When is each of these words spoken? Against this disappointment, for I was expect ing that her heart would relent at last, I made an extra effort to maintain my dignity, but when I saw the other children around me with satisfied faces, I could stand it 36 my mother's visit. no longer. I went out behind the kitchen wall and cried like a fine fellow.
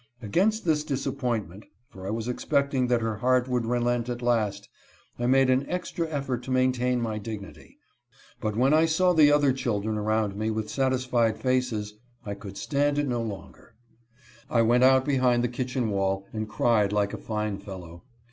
Against 0.19 0.65
this 0.65 0.83
disappointment, 0.83 1.63
for 1.91 2.07
I 2.07 2.09
was 2.09 2.27
expect 2.27 2.73
ing 2.73 2.87
that 2.87 3.03
her 3.03 3.17
heart 3.17 3.47
would 3.47 3.67
relent 3.67 4.09
at 4.09 4.23
last, 4.23 4.67
I 5.19 5.27
made 5.27 5.51
an 5.51 5.63
extra 5.69 6.07
effort 6.09 6.41
to 6.41 6.49
maintain 6.49 6.99
my 6.99 7.19
dignity, 7.19 7.77
but 8.39 8.55
when 8.55 8.73
I 8.73 8.87
saw 8.87 9.13
the 9.13 9.31
other 9.31 9.53
children 9.53 9.99
around 9.99 10.35
me 10.35 10.49
with 10.49 10.71
satisfied 10.71 11.37
faces, 11.37 11.99
I 12.25 12.33
could 12.33 12.57
stand 12.57 12.97
it 12.97 13.05
36 13.05 13.09
my 13.09 13.13
mother's 13.13 13.19
visit. 13.23 13.29
no 13.29 13.35
longer. 13.35 13.75
I 14.49 14.61
went 14.63 14.83
out 14.83 15.05
behind 15.05 15.43
the 15.43 15.47
kitchen 15.49 15.91
wall 15.91 16.25
and 16.33 16.49
cried 16.49 16.91
like 16.91 17.13
a 17.13 17.17
fine 17.19 17.59
fellow. 17.59 18.01